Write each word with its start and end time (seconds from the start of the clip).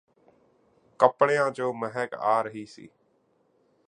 ਕਪੜਿਆਂ 0.99 1.49
ਚੋਂ 1.51 1.73
ਮਹਿਕ 1.73 2.13
ਆ 2.13 2.41
ਰਹੀ 2.41 2.65
ਸੀ 2.65 2.89